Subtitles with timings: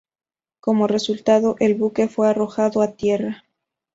[0.61, 3.43] Como resultado, el buque fue arrojado a tierra.